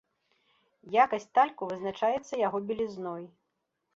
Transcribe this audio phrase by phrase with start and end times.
[1.03, 3.23] Якасць тальку вызначаецца яго белізной.